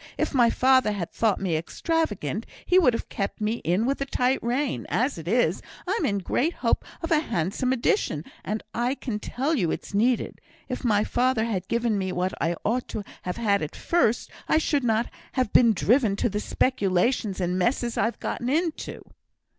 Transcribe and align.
If 0.17 0.33
my 0.33 0.49
father 0.49 0.93
had 0.93 1.11
thought 1.11 1.39
me 1.39 1.55
extravagant, 1.55 2.47
he 2.65 2.79
would 2.79 2.95
have 2.95 3.07
kept 3.07 3.39
me 3.39 3.57
in 3.63 3.85
with 3.85 4.01
a 4.01 4.07
tight 4.07 4.39
rein; 4.41 4.87
as 4.89 5.19
it 5.19 5.27
is, 5.27 5.61
I'm 5.87 6.05
in 6.07 6.17
great 6.17 6.53
hopes 6.55 6.87
of 7.03 7.11
a 7.11 7.19
handsome 7.19 7.71
addition, 7.71 8.25
and 8.43 8.63
I 8.73 8.95
can 8.95 9.19
tell 9.19 9.53
you 9.53 9.69
it's 9.69 9.93
needed. 9.93 10.41
If 10.67 10.83
my 10.83 11.03
father 11.03 11.45
had 11.45 11.67
given 11.67 11.99
me 11.99 12.11
what 12.11 12.33
I 12.41 12.55
ought 12.65 12.87
to 12.87 13.03
have 13.21 13.37
had 13.37 13.61
at 13.61 13.75
first, 13.75 14.31
I 14.49 14.57
should 14.57 14.83
not 14.83 15.07
have 15.33 15.53
been 15.53 15.71
driven 15.71 16.15
to 16.15 16.29
the 16.29 16.39
speculations 16.39 17.39
and 17.39 17.59
messes 17.59 17.95
I've 17.95 18.19
got 18.19 18.41
into." 18.41 19.03